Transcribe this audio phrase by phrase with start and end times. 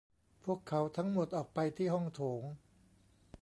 [0.43, 2.43] พวกเขาทั้งหมดออกไปที่ห้องโถง